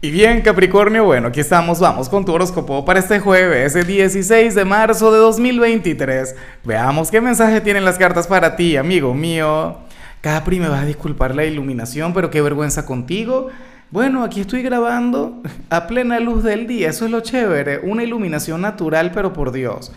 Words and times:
Y 0.00 0.12
bien, 0.12 0.42
Capricornio, 0.42 1.02
bueno, 1.02 1.26
aquí 1.26 1.40
estamos, 1.40 1.80
vamos 1.80 2.08
con 2.08 2.24
tu 2.24 2.32
horóscopo 2.32 2.84
para 2.84 3.00
este 3.00 3.18
jueves, 3.18 3.74
el 3.74 3.84
16 3.84 4.54
de 4.54 4.64
marzo 4.64 5.10
de 5.10 5.18
2023. 5.18 6.36
Veamos 6.62 7.10
qué 7.10 7.20
mensaje 7.20 7.60
tienen 7.60 7.84
las 7.84 7.98
cartas 7.98 8.28
para 8.28 8.54
ti, 8.54 8.76
amigo 8.76 9.12
mío. 9.12 9.78
Capri, 10.20 10.60
me 10.60 10.68
vas 10.68 10.82
a 10.82 10.86
disculpar 10.86 11.34
la 11.34 11.44
iluminación, 11.46 12.14
pero 12.14 12.30
qué 12.30 12.40
vergüenza 12.40 12.86
contigo. 12.86 13.48
Bueno, 13.90 14.22
aquí 14.22 14.42
estoy 14.42 14.62
grabando 14.62 15.42
a 15.68 15.88
plena 15.88 16.20
luz 16.20 16.44
del 16.44 16.68
día, 16.68 16.90
eso 16.90 17.04
es 17.04 17.10
lo 17.10 17.18
chévere, 17.20 17.80
una 17.80 18.04
iluminación 18.04 18.60
natural, 18.60 19.10
pero 19.10 19.32
por 19.32 19.50
Dios. 19.50 19.90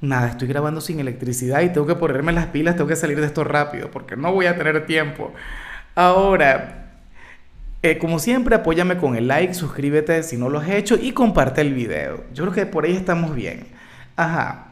Nada, 0.00 0.30
estoy 0.30 0.48
grabando 0.48 0.80
sin 0.80 0.98
electricidad 0.98 1.60
y 1.60 1.68
tengo 1.68 1.86
que 1.86 1.94
ponerme 1.94 2.32
las 2.32 2.46
pilas, 2.46 2.74
tengo 2.74 2.88
que 2.88 2.96
salir 2.96 3.20
de 3.20 3.26
esto 3.26 3.44
rápido, 3.44 3.88
porque 3.92 4.16
no 4.16 4.32
voy 4.32 4.46
a 4.46 4.58
tener 4.58 4.84
tiempo. 4.84 5.32
Ahora, 5.94 6.83
eh, 7.84 7.98
como 7.98 8.18
siempre, 8.18 8.54
apóyame 8.54 8.96
con 8.96 9.14
el 9.14 9.28
like, 9.28 9.52
suscríbete 9.52 10.22
si 10.22 10.38
no 10.38 10.48
lo 10.48 10.58
has 10.58 10.70
hecho 10.70 10.96
y 10.96 11.12
comparte 11.12 11.60
el 11.60 11.74
video. 11.74 12.24
Yo 12.32 12.44
creo 12.44 12.54
que 12.54 12.64
por 12.64 12.86
ahí 12.86 12.96
estamos 12.96 13.34
bien. 13.34 13.66
Ajá. 14.16 14.68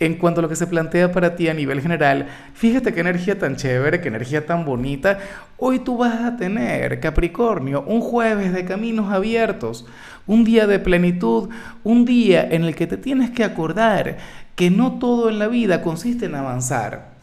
En 0.00 0.14
cuanto 0.14 0.40
a 0.40 0.42
lo 0.42 0.48
que 0.48 0.56
se 0.56 0.66
plantea 0.66 1.12
para 1.12 1.36
ti 1.36 1.46
a 1.50 1.52
nivel 1.52 1.82
general, 1.82 2.26
fíjate 2.54 2.94
qué 2.94 3.00
energía 3.00 3.38
tan 3.38 3.56
chévere, 3.56 4.00
qué 4.00 4.08
energía 4.08 4.46
tan 4.46 4.64
bonita. 4.64 5.18
Hoy 5.58 5.80
tú 5.80 5.98
vas 5.98 6.22
a 6.22 6.38
tener, 6.38 7.00
Capricornio, 7.00 7.82
un 7.82 8.00
jueves 8.00 8.54
de 8.54 8.64
caminos 8.64 9.12
abiertos, 9.12 9.84
un 10.26 10.44
día 10.44 10.66
de 10.66 10.78
plenitud, 10.78 11.50
un 11.82 12.06
día 12.06 12.48
en 12.50 12.64
el 12.64 12.74
que 12.74 12.86
te 12.86 12.96
tienes 12.96 13.30
que 13.30 13.44
acordar 13.44 14.16
que 14.54 14.70
no 14.70 14.98
todo 14.98 15.28
en 15.28 15.38
la 15.38 15.48
vida 15.48 15.82
consiste 15.82 16.24
en 16.24 16.34
avanzar 16.34 17.13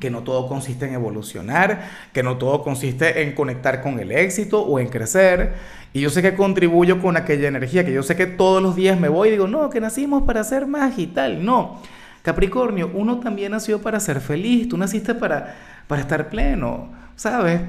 que 0.00 0.10
no 0.10 0.22
todo 0.22 0.48
consiste 0.48 0.86
en 0.86 0.94
evolucionar, 0.94 1.88
que 2.12 2.22
no 2.22 2.36
todo 2.36 2.62
consiste 2.62 3.22
en 3.22 3.34
conectar 3.34 3.82
con 3.82 3.98
el 3.98 4.12
éxito 4.12 4.62
o 4.62 4.78
en 4.78 4.88
crecer. 4.88 5.54
Y 5.92 6.00
yo 6.00 6.10
sé 6.10 6.22
que 6.22 6.34
contribuyo 6.34 7.00
con 7.00 7.16
aquella 7.16 7.48
energía, 7.48 7.84
que 7.84 7.92
yo 7.92 8.02
sé 8.02 8.14
que 8.14 8.26
todos 8.26 8.62
los 8.62 8.76
días 8.76 9.00
me 9.00 9.08
voy 9.08 9.28
y 9.28 9.30
digo, 9.32 9.46
no, 9.46 9.70
que 9.70 9.80
nacimos 9.80 10.22
para 10.24 10.44
ser 10.44 10.66
más 10.66 10.98
y 10.98 11.06
tal. 11.06 11.44
No, 11.44 11.80
Capricornio, 12.22 12.90
uno 12.92 13.20
también 13.20 13.52
nació 13.52 13.80
para 13.80 13.98
ser 13.98 14.20
feliz, 14.20 14.68
tú 14.68 14.76
naciste 14.76 15.14
para, 15.14 15.56
para 15.86 16.02
estar 16.02 16.28
pleno, 16.28 16.90
¿sabes? 17.16 17.62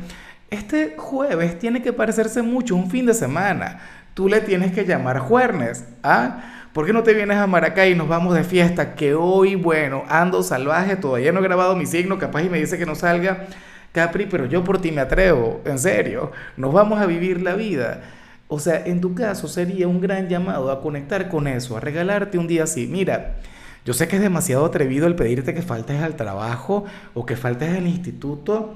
Este 0.49 0.95
jueves 0.97 1.57
tiene 1.59 1.81
que 1.81 1.93
parecerse 1.93 2.41
mucho 2.41 2.75
un 2.75 2.89
fin 2.89 3.05
de 3.05 3.13
semana. 3.13 3.79
Tú 4.19 4.27
le 4.27 4.41
tienes 4.41 4.73
que 4.73 4.83
llamar 4.83 5.19
jueves, 5.19 5.85
¿ah? 6.03 6.41
¿Por 6.73 6.85
qué 6.85 6.91
no 6.91 7.03
te 7.03 7.13
vienes 7.13 7.37
a 7.37 7.47
Maracay 7.47 7.93
y 7.93 7.95
nos 7.95 8.09
vamos 8.09 8.35
de 8.35 8.43
fiesta? 8.43 8.93
Que 8.93 9.13
hoy, 9.13 9.55
bueno, 9.55 10.03
ando 10.09 10.43
salvaje, 10.43 10.97
todavía 10.97 11.31
no 11.31 11.39
he 11.39 11.43
grabado 11.43 11.73
mi 11.77 11.85
signo, 11.85 12.19
capaz 12.19 12.43
y 12.43 12.49
me 12.49 12.59
dice 12.59 12.77
que 12.77 12.85
no 12.85 12.95
salga. 12.95 13.47
Capri, 13.93 14.25
pero 14.25 14.45
yo 14.45 14.61
por 14.65 14.81
ti 14.81 14.91
me 14.91 14.99
atrevo, 14.99 15.61
en 15.63 15.79
serio, 15.79 16.33
nos 16.57 16.73
vamos 16.73 16.99
a 16.99 17.05
vivir 17.05 17.41
la 17.41 17.53
vida. 17.55 18.01
O 18.49 18.59
sea, 18.59 18.83
en 18.85 18.99
tu 18.99 19.15
caso 19.15 19.47
sería 19.47 19.87
un 19.87 20.01
gran 20.01 20.27
llamado 20.27 20.69
a 20.69 20.81
conectar 20.81 21.29
con 21.29 21.47
eso, 21.47 21.77
a 21.77 21.79
regalarte 21.79 22.37
un 22.37 22.47
día 22.47 22.63
así. 22.63 22.87
Mira, 22.87 23.37
yo 23.85 23.93
sé 23.93 24.09
que 24.09 24.17
es 24.17 24.21
demasiado 24.21 24.65
atrevido 24.65 25.07
el 25.07 25.15
pedirte 25.15 25.53
que 25.53 25.61
faltes 25.61 26.01
al 26.03 26.17
trabajo 26.17 26.83
o 27.13 27.25
que 27.25 27.37
faltes 27.37 27.69
al 27.69 27.87
instituto. 27.87 28.73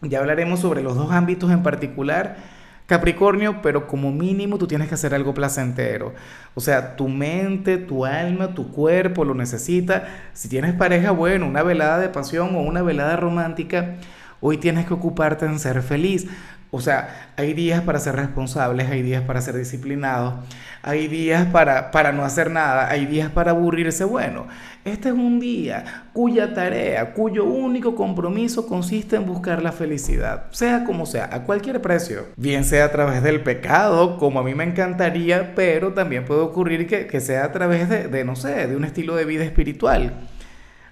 Ya 0.00 0.20
hablaremos 0.20 0.60
sobre 0.60 0.82
los 0.82 0.96
dos 0.96 1.10
ámbitos 1.10 1.50
en 1.50 1.62
particular 1.62 2.61
Capricornio, 2.86 3.62
pero 3.62 3.86
como 3.86 4.10
mínimo 4.10 4.58
tú 4.58 4.66
tienes 4.66 4.88
que 4.88 4.94
hacer 4.94 5.14
algo 5.14 5.34
placentero. 5.34 6.12
O 6.54 6.60
sea, 6.60 6.96
tu 6.96 7.08
mente, 7.08 7.78
tu 7.78 8.04
alma, 8.04 8.54
tu 8.54 8.70
cuerpo 8.70 9.24
lo 9.24 9.34
necesita. 9.34 10.08
Si 10.32 10.48
tienes 10.48 10.74
pareja, 10.74 11.10
bueno, 11.12 11.46
una 11.46 11.62
velada 11.62 11.98
de 11.98 12.08
pasión 12.08 12.54
o 12.54 12.60
una 12.60 12.82
velada 12.82 13.16
romántica, 13.16 13.94
hoy 14.42 14.58
tienes 14.58 14.84
que 14.84 14.92
ocuparte 14.92 15.46
en 15.46 15.58
ser 15.58 15.80
feliz. 15.82 16.26
O 16.74 16.80
sea, 16.80 17.30
hay 17.36 17.52
días 17.52 17.82
para 17.82 17.98
ser 17.98 18.16
responsables, 18.16 18.88
hay 18.88 19.02
días 19.02 19.22
para 19.22 19.42
ser 19.42 19.54
disciplinados, 19.54 20.36
hay 20.82 21.06
días 21.06 21.44
para, 21.48 21.90
para 21.90 22.12
no 22.12 22.24
hacer 22.24 22.50
nada, 22.50 22.88
hay 22.88 23.04
días 23.04 23.30
para 23.30 23.50
aburrirse. 23.50 24.04
Bueno, 24.04 24.46
este 24.82 25.10
es 25.10 25.14
un 25.14 25.38
día 25.38 26.06
cuya 26.14 26.54
tarea, 26.54 27.12
cuyo 27.12 27.44
único 27.44 27.94
compromiso 27.94 28.66
consiste 28.66 29.16
en 29.16 29.26
buscar 29.26 29.62
la 29.62 29.70
felicidad, 29.70 30.46
sea 30.50 30.84
como 30.84 31.04
sea, 31.04 31.28
a 31.30 31.42
cualquier 31.42 31.82
precio. 31.82 32.28
Bien 32.38 32.64
sea 32.64 32.86
a 32.86 32.90
través 32.90 33.22
del 33.22 33.42
pecado, 33.42 34.16
como 34.16 34.40
a 34.40 34.42
mí 34.42 34.54
me 34.54 34.64
encantaría, 34.64 35.54
pero 35.54 35.92
también 35.92 36.24
puede 36.24 36.40
ocurrir 36.40 36.86
que, 36.86 37.06
que 37.06 37.20
sea 37.20 37.44
a 37.44 37.52
través 37.52 37.90
de, 37.90 38.08
de, 38.08 38.24
no 38.24 38.34
sé, 38.34 38.66
de 38.66 38.76
un 38.76 38.86
estilo 38.86 39.14
de 39.14 39.26
vida 39.26 39.44
espiritual. 39.44 40.14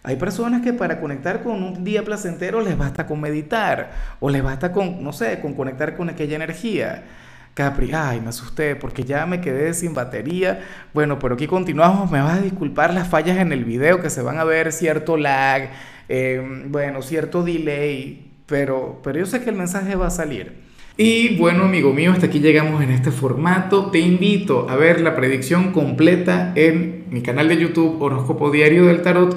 Hay 0.02 0.16
personas 0.16 0.62
que 0.62 0.72
para 0.72 0.98
conectar 0.98 1.42
con 1.42 1.62
un 1.62 1.84
día 1.84 2.02
placentero 2.02 2.60
les 2.62 2.76
basta 2.76 3.06
con 3.06 3.20
meditar 3.20 3.90
o 4.18 4.30
les 4.30 4.42
basta 4.42 4.72
con, 4.72 5.02
no 5.04 5.12
sé, 5.12 5.40
con 5.40 5.54
conectar 5.54 5.96
con 5.96 6.08
aquella 6.08 6.36
energía. 6.36 7.04
Capri, 7.52 7.90
ay, 7.92 8.20
me 8.20 8.30
asusté 8.30 8.76
porque 8.76 9.04
ya 9.04 9.26
me 9.26 9.42
quedé 9.42 9.74
sin 9.74 9.92
batería. 9.92 10.60
Bueno, 10.94 11.18
pero 11.18 11.34
aquí 11.34 11.46
continuamos. 11.46 12.10
Me 12.10 12.20
vas 12.22 12.38
a 12.38 12.40
disculpar 12.40 12.94
las 12.94 13.08
fallas 13.08 13.38
en 13.38 13.52
el 13.52 13.64
video 13.64 14.00
que 14.00 14.08
se 14.08 14.22
van 14.22 14.38
a 14.38 14.44
ver 14.44 14.72
cierto 14.72 15.18
lag, 15.18 15.70
eh, 16.08 16.64
bueno, 16.68 17.02
cierto 17.02 17.42
delay, 17.42 18.30
pero, 18.46 19.00
pero 19.04 19.18
yo 19.18 19.26
sé 19.26 19.42
que 19.42 19.50
el 19.50 19.56
mensaje 19.56 19.96
va 19.96 20.06
a 20.06 20.10
salir. 20.10 20.70
Y 20.96 21.36
bueno, 21.36 21.64
amigo 21.64 21.92
mío, 21.92 22.12
hasta 22.12 22.26
aquí 22.26 22.40
llegamos 22.40 22.82
en 22.82 22.90
este 22.90 23.10
formato. 23.10 23.90
Te 23.90 23.98
invito 23.98 24.68
a 24.70 24.76
ver 24.76 25.00
la 25.00 25.14
predicción 25.14 25.72
completa 25.72 26.52
en 26.54 27.04
mi 27.10 27.22
canal 27.22 27.48
de 27.48 27.58
YouTube 27.58 28.00
Horóscopo 28.00 28.50
Diario 28.50 28.86
del 28.86 29.02
Tarot 29.02 29.36